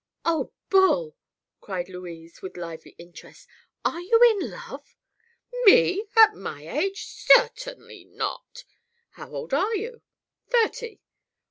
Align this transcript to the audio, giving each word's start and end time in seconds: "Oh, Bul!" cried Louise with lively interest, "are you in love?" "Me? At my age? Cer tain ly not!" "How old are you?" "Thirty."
"Oh, 0.25 0.51
Bul!" 0.71 1.15
cried 1.59 1.87
Louise 1.87 2.41
with 2.41 2.57
lively 2.57 2.95
interest, 2.97 3.47
"are 3.85 3.99
you 4.01 4.19
in 4.31 4.49
love?" 4.49 4.97
"Me? 5.65 6.07
At 6.15 6.33
my 6.33 6.67
age? 6.67 7.05
Cer 7.05 7.49
tain 7.49 7.87
ly 7.87 8.05
not!" 8.07 8.63
"How 9.11 9.29
old 9.31 9.53
are 9.53 9.75
you?" 9.75 10.01
"Thirty." 10.49 11.01